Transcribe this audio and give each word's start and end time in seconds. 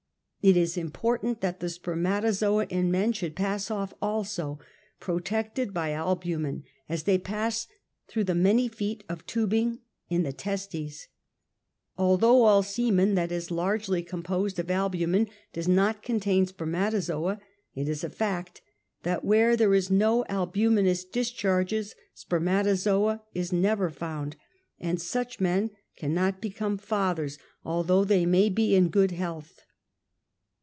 It 0.43 0.57
is 0.57 0.75
important 0.75 1.41
that 1.41 1.59
the 1.59 1.69
sperm 1.69 2.01
atozoa 2.01 2.65
in 2.71 2.89
men 2.89 3.13
should 3.13 3.35
pass 3.35 3.69
off 3.69 3.93
also, 4.01 4.57
protected 4.99 5.71
by 5.71 5.91
albumen 5.93 6.63
as 6.89 7.03
they 7.03 7.19
pass 7.19 7.67
through 8.07 8.23
the 8.23 8.33
many 8.33 8.67
feet 8.67 9.03
of 9.07 9.27
tub 9.27 9.53
ing 9.53 9.81
in 10.09 10.23
the 10.23 10.33
testes. 10.33 11.09
Although 11.95 12.41
all 12.45 12.63
semen 12.63 13.13
that 13.13 13.31
is 13.31 13.51
largely 13.51 14.01
composed 14.01 14.57
of 14.57 14.71
albumen 14.71 15.29
does 15.53 15.67
not 15.67 16.01
contain 16.01 16.47
spermatozoa, 16.47 17.39
it 17.75 17.85
^is 17.87 18.03
a 18.03 18.09
fact 18.09 18.63
that 19.03 19.23
where 19.23 19.55
there 19.55 19.75
is 19.75 19.91
no 19.91 20.25
albuminous 20.27 21.03
discharges, 21.05 21.93
^ 21.93 21.93
spermatozoa 22.15 23.21
is 23.35 23.53
never 23.53 23.91
found, 23.91 24.37
and 24.79 24.99
such 24.99 25.39
men 25.39 25.69
can 25.95 26.15
not 26.15 26.41
be 26.41 26.49
<3ome 26.49 26.81
fathers, 26.81 27.37
although 27.63 28.03
they 28.03 28.25
may 28.25 28.49
be 28.49 28.73
in 28.73 28.89
good 28.89 29.11
health. 29.11 29.59